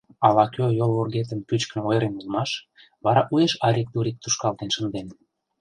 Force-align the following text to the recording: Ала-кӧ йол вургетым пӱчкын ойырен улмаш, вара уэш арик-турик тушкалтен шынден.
Ала-кӧ 0.25 0.65
йол 0.79 0.91
вургетым 0.97 1.39
пӱчкын 1.47 1.79
ойырен 1.89 2.13
улмаш, 2.19 2.51
вара 3.03 3.21
уэш 3.31 3.53
арик-турик 3.67 4.17
тушкалтен 4.23 4.69
шынден. 4.75 5.07